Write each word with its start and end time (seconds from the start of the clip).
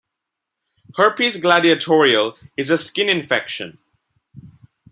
Herpes 0.97 1.37
Gladiatorial 1.37 2.35
is 2.57 2.71
a 2.71 2.77
skin 2.79 3.07
infection. 3.07 3.77